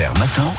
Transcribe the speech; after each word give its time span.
Auxerre 0.00 0.14
matin. 0.14 0.54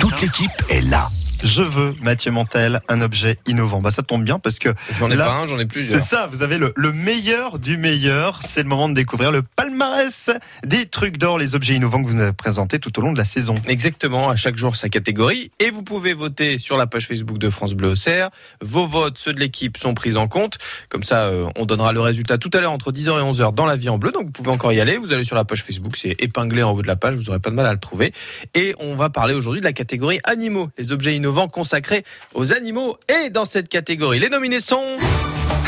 Toute 0.00 0.22
l'équipe 0.22 0.50
est 0.70 0.80
là. 0.80 1.06
Je 1.42 1.62
veux, 1.62 1.94
Mathieu 2.02 2.30
Montel, 2.30 2.80
un 2.88 3.00
objet 3.00 3.36
innovant. 3.46 3.80
Bah, 3.80 3.90
ça 3.90 4.02
tombe 4.02 4.24
bien 4.24 4.38
parce 4.38 4.58
que. 4.58 4.68
J'en 4.98 5.10
ai 5.10 5.16
là, 5.16 5.26
pas 5.26 5.34
un, 5.38 5.46
j'en 5.46 5.58
ai 5.58 5.66
plusieurs. 5.66 6.00
C'est 6.00 6.06
ça, 6.06 6.28
vous 6.30 6.42
avez 6.42 6.56
le, 6.56 6.72
le 6.76 6.92
meilleur 6.92 7.58
du 7.58 7.76
meilleur. 7.76 8.40
C'est 8.44 8.62
le 8.62 8.68
moment 8.68 8.88
de 8.88 8.94
découvrir 8.94 9.32
le 9.32 9.42
palmarès 9.42 10.30
des 10.64 10.86
trucs 10.86 11.18
d'or, 11.18 11.38
les 11.38 11.54
objets 11.56 11.74
innovants 11.74 12.02
que 12.02 12.08
vous 12.08 12.14
nous 12.14 12.22
avez 12.22 12.32
présentés 12.32 12.78
tout 12.78 12.96
au 12.98 13.02
long 13.02 13.12
de 13.12 13.18
la 13.18 13.24
saison. 13.24 13.56
Exactement, 13.66 14.30
à 14.30 14.36
chaque 14.36 14.56
jour 14.56 14.76
sa 14.76 14.88
catégorie. 14.88 15.50
Et 15.58 15.70
vous 15.70 15.82
pouvez 15.82 16.14
voter 16.14 16.58
sur 16.58 16.76
la 16.76 16.86
page 16.86 17.08
Facebook 17.08 17.38
de 17.38 17.50
France 17.50 17.74
Bleu 17.74 17.88
Auxerre. 17.88 18.30
Vos 18.60 18.86
votes, 18.86 19.18
ceux 19.18 19.32
de 19.32 19.40
l'équipe, 19.40 19.76
sont 19.78 19.94
pris 19.94 20.16
en 20.16 20.28
compte. 20.28 20.58
Comme 20.88 21.02
ça, 21.02 21.24
euh, 21.24 21.48
on 21.56 21.66
donnera 21.66 21.92
le 21.92 22.00
résultat 22.00 22.38
tout 22.38 22.50
à 22.54 22.60
l'heure 22.60 22.72
entre 22.72 22.92
10h 22.92 23.18
et 23.18 23.22
11h 23.22 23.52
dans 23.52 23.66
la 23.66 23.76
vie 23.76 23.88
en 23.88 23.98
bleu. 23.98 24.12
Donc 24.12 24.26
vous 24.26 24.32
pouvez 24.32 24.50
encore 24.50 24.72
y 24.72 24.80
aller. 24.80 24.96
Vous 24.96 25.12
allez 25.12 25.24
sur 25.24 25.36
la 25.36 25.44
page 25.44 25.64
Facebook, 25.64 25.96
c'est 25.96 26.14
épinglé 26.22 26.62
en 26.62 26.70
haut 26.70 26.82
de 26.82 26.86
la 26.86 26.96
page, 26.96 27.16
vous 27.16 27.30
aurez 27.30 27.40
pas 27.40 27.50
de 27.50 27.56
mal 27.56 27.66
à 27.66 27.72
le 27.72 27.80
trouver. 27.80 28.12
Et 28.54 28.74
on 28.78 28.94
va 28.94 29.10
parler 29.10 29.34
aujourd'hui 29.34 29.60
de 29.60 29.66
la 29.66 29.72
catégorie 29.72 30.20
animaux, 30.24 30.70
les 30.78 30.92
objets 30.92 31.16
innovants 31.16 31.31
consacrés 31.48 32.04
aux 32.34 32.52
animaux. 32.52 32.96
Et 33.08 33.30
dans 33.30 33.44
cette 33.44 33.68
catégorie, 33.68 34.18
les 34.18 34.28
nominés 34.28 34.60
sont... 34.60 34.98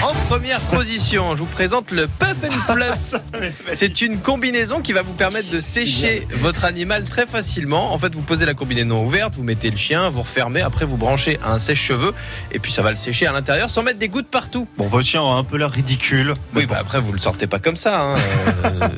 En 0.04 0.12
première 0.28 0.60
position, 0.60 1.34
je 1.34 1.40
vous 1.40 1.46
présente 1.46 1.90
le 1.90 2.06
Puff 2.06 2.36
and 2.44 2.72
Fluff. 2.72 3.14
C'est 3.74 4.02
une 4.02 4.18
combinaison 4.18 4.82
qui 4.82 4.92
va 4.92 5.00
vous 5.00 5.14
permettre 5.14 5.50
de 5.50 5.62
sécher 5.62 6.26
votre 6.40 6.66
animal 6.66 7.04
très 7.04 7.26
facilement. 7.26 7.94
En 7.94 7.98
fait, 7.98 8.14
vous 8.14 8.20
posez 8.20 8.44
la 8.44 8.52
combinaison 8.52 9.02
ouverte, 9.02 9.34
vous 9.34 9.44
mettez 9.44 9.70
le 9.70 9.78
chien, 9.78 10.10
vous 10.10 10.20
refermez, 10.20 10.60
après 10.60 10.84
vous 10.84 10.98
branchez 10.98 11.38
un 11.42 11.58
sèche-cheveux 11.58 12.12
et 12.52 12.58
puis 12.58 12.70
ça 12.70 12.82
va 12.82 12.90
le 12.90 12.96
sécher 12.96 13.26
à 13.26 13.32
l'intérieur 13.32 13.70
sans 13.70 13.82
mettre 13.82 13.98
des 13.98 14.08
gouttes 14.08 14.28
partout. 14.28 14.68
Bon, 14.76 14.88
votre 14.88 15.06
chien 15.06 15.22
a 15.22 15.24
un 15.38 15.44
peu 15.44 15.56
l'air 15.56 15.70
ridicule. 15.70 16.34
Oui, 16.54 16.66
bah 16.66 16.76
après 16.80 17.00
vous 17.00 17.12
le 17.12 17.18
sortez 17.18 17.46
pas 17.46 17.58
comme 17.58 17.76
ça. 17.76 18.10
hein. 18.12 18.14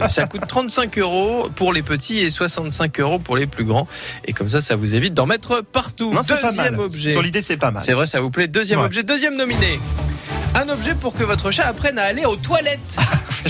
Euh, 0.02 0.08
ça 0.08 0.26
coûte 0.26 0.42
35 0.48 0.98
euros 0.98 1.48
pour 1.54 1.72
les 1.72 1.82
petits 1.84 2.18
et 2.18 2.30
65 2.30 2.98
euros 2.98 3.20
pour 3.20 3.36
les 3.36 3.46
plus 3.46 3.64
grands. 3.64 3.86
Et 4.24 4.32
comme 4.32 4.48
ça, 4.48 4.60
ça 4.60 4.74
vous 4.74 4.96
évite 4.96 5.14
d'en 5.14 5.26
mettre 5.26 5.62
partout. 5.62 6.12
Non, 6.12 6.22
c'est 6.26 6.40
pas 6.40 6.48
Deuxième 6.48 6.72
mal. 6.76 6.80
objet. 6.80 7.12
Sur 7.12 7.22
l'idée, 7.22 7.42
c'est 7.42 7.56
pas 7.58 7.70
mal. 7.70 7.80
C'est 7.84 7.92
vrai, 7.92 8.08
ça 8.08 8.20
vous 8.20 8.30
plaît. 8.30 8.48
Deuxième 8.48 8.80
Ouais. 8.80 8.86
objet, 8.86 9.04
deuxième 9.04 9.36
nominé. 9.36 9.78
Un 10.56 10.70
objet 10.70 10.94
pour 10.94 11.12
que 11.12 11.22
votre 11.22 11.50
chat 11.50 11.66
apprenne 11.66 11.98
à 11.98 12.04
aller 12.04 12.24
aux 12.24 12.36
toilettes. 12.36 12.96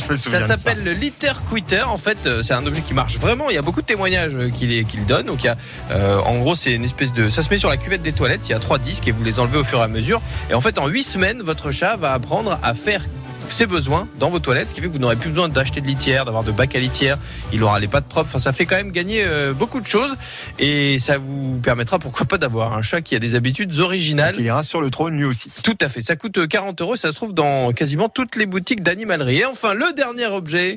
Ça 0.17 0.41
s'appelle 0.41 0.83
le 0.83 0.93
litter 0.93 1.31
quitter. 1.49 1.83
En 1.83 1.99
fait, 1.99 2.27
euh, 2.27 2.43
c'est 2.43 2.53
un 2.53 2.67
objet 2.67 2.81
qui 2.81 2.95
marche 2.95 3.19
vraiment. 3.19 3.49
Il 3.49 3.55
y 3.55 3.59
a 3.59 3.63
beaucoup 3.63 3.81
de 3.81 3.87
témoignages 3.87 4.35
euh, 4.35 4.51
qu'il 4.51 5.07
donne. 5.07 5.27
Donc, 5.27 5.45
il 5.45 5.47
y 5.47 5.49
a, 5.49 5.57
euh, 5.93 6.19
en 6.19 6.39
gros, 6.39 6.57
c'est 6.57 6.73
une 6.73 6.83
espèce 6.83 7.13
de. 7.13 7.31
Ça 7.31 7.45
se 7.45 7.51
met 7.51 7.59
sur 7.59 7.69
la 7.69 7.77
cuvette 7.77 8.03
des 8.03 8.13
toilettes. 8.13 8.49
Il 8.49 8.51
y 8.51 8.55
a 8.55 8.59
trois 8.59 8.79
disques 8.79 9.07
et 9.07 9.13
vous 9.13 9.23
les 9.23 9.39
enlevez 9.39 9.59
au 9.59 9.65
fur 9.65 9.79
et 9.79 9.85
à 9.85 9.89
mesure. 9.89 10.21
Et 10.51 10.55
en 10.55 10.61
fait, 10.61 10.79
en 10.79 10.89
huit 10.89 11.05
semaines, 11.05 11.43
votre 11.43 11.71
chat 11.71 11.95
va 11.95 12.13
apprendre 12.13 12.59
à 12.65 12.75
faire 12.75 13.03
ses 13.51 13.67
besoins 13.67 14.09
dans 14.19 14.31
vos 14.31 14.39
toilettes, 14.39 14.71
ce 14.71 14.75
qui 14.75 14.81
fait 14.81 14.89
que 14.89 14.93
vous 14.93 14.99
n'aurez 14.99 15.17
plus 15.17 15.29
besoin 15.29 15.49
d'acheter 15.49 15.81
de 15.81 15.87
litière, 15.87 16.25
d'avoir 16.25 16.45
de 16.45 16.53
bac 16.53 16.75
à 16.75 16.81
litière. 16.81 17.19
Il 17.53 17.63
aura 17.63 17.81
les 17.81 17.89
pattes 17.89 18.07
propres. 18.07 18.29
Enfin, 18.29 18.39
ça 18.39 18.53
fait 18.53 18.67
quand 18.67 18.77
même 18.77 18.91
gagner 18.91 19.25
euh, 19.25 19.53
beaucoup 19.53 19.81
de 19.81 19.87
choses 19.87 20.17
et 20.59 20.99
ça 20.99 21.19
vous 21.19 21.59
permettra, 21.63 21.99
pourquoi 21.99 22.27
pas, 22.27 22.39
d'avoir 22.39 22.77
un 22.77 22.83
chat 22.83 23.01
qui 23.01 23.15
a 23.15 23.19
des 23.19 23.35
habitudes 23.35 23.79
originales. 23.79 24.37
Il 24.39 24.47
ira 24.47 24.65
sur 24.65 24.81
le 24.81 24.91
trône 24.91 25.17
lui 25.17 25.25
aussi. 25.25 25.51
Tout 25.63 25.77
à 25.81 25.89
fait. 25.89 26.03
Ça 26.03 26.17
coûte 26.17 26.39
euh, 26.39 26.47
40 26.47 26.81
euros. 26.81 26.95
et 26.95 26.99
Ça 26.99 27.09
se 27.09 27.15
trouve 27.15 27.35
dans 27.35 27.73
quasiment 27.73 28.09
toutes 28.09 28.37
les 28.37 28.47
boutiques 28.47 28.83
d'animalerie. 28.83 29.39
Et 29.39 29.45
enfin, 29.45 29.75
le 29.75 29.93
dernier 29.95 30.27
objet. 30.27 30.77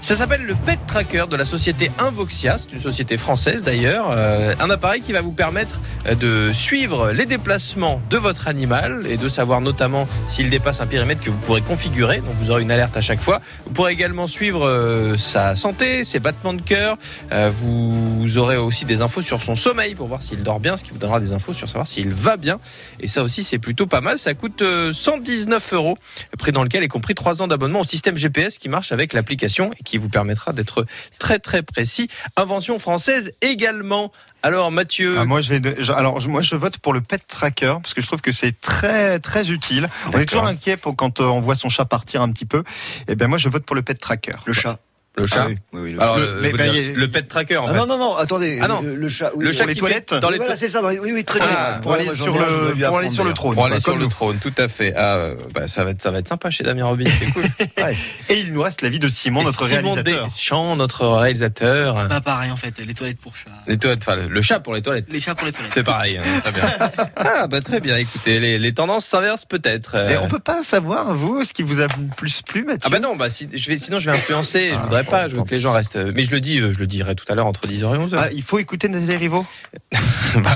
Ça 0.00 0.16
s'appelle 0.16 0.44
le 0.44 0.54
Pet 0.54 0.78
Tracker 0.86 1.24
de 1.30 1.36
la 1.36 1.44
société 1.44 1.90
Invoxia, 1.98 2.56
c'est 2.58 2.72
une 2.72 2.80
société 2.80 3.16
française 3.16 3.62
d'ailleurs. 3.62 4.10
Euh, 4.10 4.52
un 4.58 4.70
appareil 4.70 5.02
qui 5.02 5.12
va 5.12 5.20
vous 5.20 5.30
permettre 5.30 5.80
euh, 6.06 6.14
de 6.14 6.52
suivre 6.52 7.12
les 7.12 7.26
déplacements 7.26 8.00
de 8.08 8.16
votre 8.16 8.48
animal 8.48 9.06
et 9.08 9.18
de 9.18 9.28
savoir 9.28 9.60
notamment 9.60 10.08
s'il 10.26 10.48
dépasse 10.50 10.80
un 10.80 10.86
périmètre 10.86 11.20
que 11.20 11.30
vous 11.30 11.38
pourrez 11.38 11.60
configurer. 11.60 12.18
Donc 12.18 12.34
vous 12.40 12.50
aurez 12.50 12.62
une 12.62 12.72
alerte 12.72 12.96
à 12.96 13.02
chaque 13.02 13.22
fois. 13.22 13.40
Vous 13.66 13.72
pourrez 13.72 13.92
également 13.92 14.26
suivre 14.26 14.66
euh, 14.66 15.16
sa 15.18 15.54
santé, 15.54 16.04
ses 16.04 16.18
battements 16.18 16.54
de 16.54 16.62
cœur. 16.62 16.96
Vous 17.30 18.38
aurez 18.38 18.56
aussi 18.56 18.84
des 18.84 19.02
infos 19.02 19.22
sur 19.22 19.42
son 19.42 19.54
sommeil 19.54 19.94
pour 19.94 20.06
voir 20.06 20.22
s'il 20.22 20.42
dort 20.42 20.60
bien, 20.60 20.76
ce 20.76 20.84
qui 20.84 20.90
vous 20.90 20.98
donnera 20.98 21.20
des 21.20 21.32
infos 21.32 21.52
sur 21.52 21.68
savoir 21.68 21.86
s'il 21.86 22.08
va 22.08 22.36
bien. 22.36 22.58
Et 23.00 23.06
ça 23.06 23.22
aussi, 23.22 23.44
c'est 23.44 23.58
plutôt 23.58 23.86
pas 23.86 24.00
mal. 24.00 24.18
Ça 24.18 24.34
coûte 24.34 24.62
euh, 24.62 24.92
119 24.92 25.74
euros, 25.74 25.98
prix 26.38 26.52
dans 26.52 26.62
lequel 26.62 26.82
est 26.82 26.88
compris 26.88 27.14
3 27.14 27.42
ans 27.42 27.48
d'abonnement 27.48 27.80
au 27.80 27.84
système 27.84 28.16
GPS 28.16 28.58
qui 28.58 28.68
marche 28.68 28.92
avec 28.92 29.12
l'application 29.12 29.70
vous 29.98 30.08
permettra 30.08 30.52
d'être 30.52 30.84
très 31.18 31.38
très 31.38 31.62
précis. 31.62 32.08
Invention 32.36 32.78
française 32.78 33.32
également. 33.40 34.12
Alors 34.42 34.72
Mathieu, 34.72 35.16
Ah, 35.18 35.24
moi, 35.24 35.40
je 35.42 35.50
vais. 35.50 35.60
de- 35.60 35.92
alors, 35.92 36.20
moi, 36.28 36.40
je 36.40 36.54
vote 36.54 36.78
pour 36.78 36.92
le 36.92 37.00
pet 37.02 37.20
tracker 37.26 37.74
parce 37.82 37.92
que 37.94 38.00
je 38.00 38.06
trouve 38.06 38.20
que 38.22 38.32
c'est 38.32 38.58
très, 38.60 39.18
très 39.18 39.50
utile. 39.50 39.88
On 40.14 40.18
est 40.18 40.24
toujours 40.26 40.46
inquiet 40.46 40.76
pour 40.78 40.96
quand 40.96 41.20
euh, 41.20 41.24
on 41.24 41.40
voit 41.42 41.54
son 41.54 41.68
chat 41.68 41.84
partir 41.84 42.22
un 42.22 42.32
petit 42.32 42.46
peu. 42.46 42.62
Et 43.08 43.14
ben, 43.16 43.26
moi, 43.28 43.36
je 43.38 43.48
vote 43.50 43.64
pour 43.66 43.76
le 43.76 43.82
pet 43.82 43.94
tracker. 44.00 44.32
Le 44.46 44.52
chat. 44.54 44.78
Le 45.16 45.26
chat. 45.26 45.42
Ah 45.42 45.46
oui, 45.48 45.56
oui, 45.72 45.80
oui, 45.82 45.92
le 45.92 46.00
Alors 46.00 46.18
Le- 46.18 46.24
euh, 46.24 46.52
ben, 46.56 46.70
dire, 46.70 46.84
a- 46.94 46.98
le 46.98 47.08
pet 47.08 47.26
tracker 47.28 47.56
en 47.56 47.66
Ah 47.66 47.72
fait. 47.72 47.76
non, 47.78 47.86
non, 47.86 47.98
non, 47.98 48.16
attendez. 48.16 48.60
Ah 48.62 48.68
non. 48.68 48.80
Le, 48.80 48.94
le 48.94 49.08
chat. 49.08 49.32
oui, 49.34 49.44
Le 49.44 49.52
chat 49.52 49.66
les 49.66 49.74
qui 49.74 49.80
toilettes 49.80 50.14
dans 50.14 50.30
les 50.30 50.36
Voilà, 50.38 50.54
c'est 50.56 50.68
ça. 50.68 50.80
dans 50.80 50.88
les- 50.88 51.00
Oui, 51.00 51.10
oui, 51.12 51.24
très 51.24 51.40
Ah, 51.42 51.72
bien. 51.72 51.80
pour 51.82 51.92
aller 51.94 52.06
sur 52.14 52.26
le, 52.38 52.74
dû 52.74 52.84
pour 52.84 52.98
aller 52.98 53.10
sur 53.10 53.24
le 53.24 53.32
trône. 53.32 53.54
pour 53.54 53.66
aller 53.66 53.80
sur 53.80 53.96
le 53.96 54.06
trône, 54.06 54.38
tout 54.38 54.52
à 54.56 54.68
fait. 54.68 54.94
Ah, 54.96 55.16
euh, 55.16 55.34
bah, 55.52 55.66
ça 55.68 55.84
va 55.84 55.90
être 55.90 56.00
ça 56.00 56.10
va 56.12 56.18
être 56.18 56.28
sympa 56.28 56.50
chez 56.50 56.62
Damien 56.62 56.84
Robin, 56.86 57.04
c'est 57.18 57.32
cool. 57.32 57.42
Ouais. 57.84 57.96
Et 58.28 58.38
il 58.40 58.52
nous 58.52 58.62
reste 58.62 58.82
l'avis 58.82 58.98
de 59.00 59.08
Simon, 59.08 59.40
Et 59.40 59.44
notre 59.44 59.66
Simon 59.66 59.94
réalisateur. 59.94 60.26
Deschamps, 60.26 60.76
notre 60.76 61.06
réalisateur. 61.06 62.08
Pas 62.08 62.20
pareil 62.20 62.50
en 62.52 62.56
fait, 62.56 62.78
les 62.78 62.94
toilettes 62.94 63.18
pour 63.20 63.34
chats. 63.36 63.50
Les 63.66 63.78
toilettes, 63.78 64.00
enfin 64.06 64.16
le, 64.16 64.42
chat 64.42 64.60
pour 64.60 64.74
les 64.74 64.82
toilettes. 64.82 65.12
Les 65.12 65.20
chats 65.20 65.34
pour 65.34 65.46
les 65.46 65.52
toilettes. 65.52 65.72
C'est 65.74 65.82
pareil, 65.84 66.18
hein, 66.18 66.40
très 66.40 66.52
bien. 66.52 66.62
Ah 67.16 67.46
bah 67.48 67.60
très 67.60 67.80
bien. 67.80 67.96
Écoutez, 67.96 68.38
les, 68.40 68.58
les 68.58 68.72
tendances 68.72 69.06
s'inversent 69.06 69.44
peut-être. 69.44 69.96
Et 70.10 70.16
on 70.18 70.28
peut 70.28 70.38
pas 70.38 70.62
savoir, 70.62 71.12
vous, 71.14 71.44
ce 71.44 71.52
qui 71.52 71.62
vous 71.62 71.80
a 71.80 71.86
plus 72.16 72.42
plu, 72.42 72.64
Mathieu? 72.64 72.80
Ah 72.84 72.88
bah 72.88 72.98
non, 72.98 73.16
bah 73.16 73.28
si, 73.30 73.48
je 73.52 73.68
vais, 73.68 73.78
sinon 73.78 73.98
je 73.98 74.10
vais 74.10 74.16
influencer. 74.16 74.70
Je 74.70 74.76
voudrais 74.76 74.99
pas. 75.04 75.28
Je 75.28 75.34
veux 75.36 75.42
que 75.44 75.50
les 75.54 75.60
gens 75.60 75.72
restent. 75.72 75.96
Mais 75.96 76.22
je 76.24 76.30
le 76.30 76.40
dis, 76.40 76.58
euh, 76.60 76.72
je 76.72 76.78
le 76.78 76.86
dirai 76.86 77.14
tout 77.14 77.24
à 77.28 77.34
l'heure 77.34 77.46
entre 77.46 77.66
10h 77.66 77.94
et 77.94 77.98
11h. 77.98 78.16
Ah, 78.18 78.28
il 78.32 78.42
faut 78.42 78.58
écouter 78.58 78.88
Nathalie 78.88 79.16
Rivaux 79.16 79.46
Bah. 80.36 80.50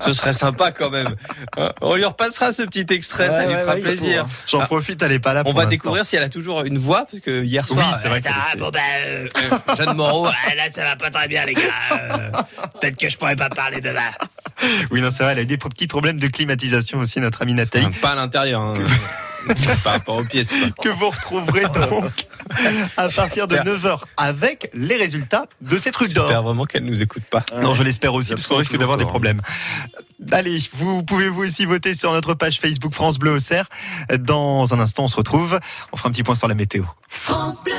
Ce 0.00 0.12
serait 0.12 0.32
sympa 0.32 0.70
quand 0.72 0.88
même. 0.90 1.14
Euh, 1.58 1.70
On 1.82 1.94
lui 1.96 2.04
repassera 2.04 2.50
ce 2.52 2.62
petit 2.62 2.86
extrait, 2.90 3.28
ça 3.30 3.44
lui 3.46 3.54
fera 3.54 3.74
ouais, 3.74 3.80
plaisir. 3.80 4.24
hein. 4.24 4.28
J'en 4.48 4.60
Ah. 4.60 4.66
profite, 4.66 5.02
elle 5.02 5.12
est 5.12 5.18
pas 5.18 5.34
là 5.34 5.40
On 5.40 5.50
pour 5.50 5.54
va 5.60 5.66
découvrir 5.66 6.06
si 6.06 6.16
elle 6.16 6.22
a 6.22 6.28
toujours 6.30 6.62
une 6.64 6.78
voix, 6.78 7.04
parce 7.10 7.20
que 7.20 7.42
hier 7.44 7.66
soir, 7.68 7.86
Oui, 7.86 7.94
c'est 8.02 8.08
vrai 8.08 8.22
ah, 8.26 8.56
bon 8.56 8.70
bah, 8.70 8.78
euh, 9.06 9.28
euh, 9.68 9.74
Jeanne 9.76 9.94
Moreau, 9.96 10.26
ah, 10.50 10.54
là 10.54 10.70
ça 10.70 10.82
va 10.84 10.96
pas 10.96 11.10
très 11.10 11.28
bien 11.28 11.44
les 11.44 11.54
gars. 11.54 11.60
euh, 11.92 12.30
Peut-être 12.80 12.98
que 12.98 13.08
je 13.08 13.18
pourrais 13.18 13.36
pas 13.36 13.50
parler 13.50 13.80
demain. 13.82 14.00
Oui, 14.90 15.00
non, 15.02 15.10
c'est 15.10 15.22
vrai, 15.24 15.32
elle 15.32 15.40
a 15.40 15.42
eu 15.42 15.46
des 15.46 15.58
petits 15.58 15.86
problèmes 15.86 16.18
de 16.18 16.28
climatisation 16.28 16.98
aussi, 17.00 17.20
notre 17.20 17.42
amie 17.42 17.54
Nathalie. 17.54 17.86
Pas 18.00 18.12
à 18.12 18.14
l'intérieur. 18.14 18.62
Hein. 18.62 18.74
Par 19.82 19.92
rapport 19.94 20.16
aux 20.16 20.24
pièces. 20.24 20.50
Quoi. 20.50 20.68
que 20.82 20.88
vous 20.88 21.10
retrouverez 21.10 21.64
donc 21.64 22.26
à 22.96 23.08
partir 23.08 23.48
de 23.48 23.56
9h 23.56 24.00
avec 24.16 24.70
les 24.74 24.96
résultats 24.96 25.46
de 25.60 25.78
ces 25.78 25.90
trucs 25.90 26.10
J'espère 26.10 26.28
d'or. 26.28 26.42
vraiment 26.44 26.64
qu'elle 26.64 26.84
nous 26.84 27.02
écoute 27.02 27.24
pas. 27.30 27.44
Non, 27.60 27.74
je 27.74 27.82
l'espère 27.82 28.14
aussi, 28.14 28.34
parce 28.34 28.46
qu'on 28.46 28.56
risque 28.56 28.76
d'avoir 28.76 28.96
des 28.96 29.04
problèmes. 29.04 29.40
Allez, 30.32 30.62
vous 30.72 31.02
pouvez 31.02 31.28
vous 31.28 31.42
aussi 31.42 31.64
voter 31.64 31.94
sur 31.94 32.12
notre 32.12 32.34
page 32.34 32.60
Facebook 32.60 32.92
France 32.94 33.18
Bleu 33.18 33.32
Auxerre. 33.32 33.68
Dans 34.18 34.72
un 34.72 34.80
instant, 34.80 35.04
on 35.04 35.08
se 35.08 35.16
retrouve. 35.16 35.58
On 35.92 35.96
fera 35.96 36.08
un 36.08 36.12
petit 36.12 36.22
point 36.22 36.34
sur 36.34 36.48
la 36.48 36.54
météo. 36.54 36.84
France 37.08 37.62
Bleu. 37.62 37.74